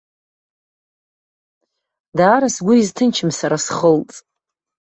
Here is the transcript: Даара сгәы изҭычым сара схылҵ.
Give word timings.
Даара 2.17 2.47
сгәы 2.55 2.73
изҭычым 2.77 3.29
сара 3.39 3.57
схылҵ. 3.65 4.11